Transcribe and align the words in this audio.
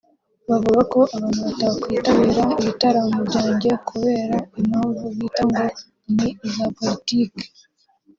bavuga 0.49 0.81
ko 0.93 0.99
abantu 1.15 1.41
batakwitabira 1.47 2.43
ibitaramo 2.61 3.19
byanjye 3.29 3.69
kubera 3.89 4.35
impamvu 4.59 5.03
bita 5.17 5.43
ngo 5.47 5.63
ni 6.15 6.29
iza 6.47 6.65
politike 6.79 7.45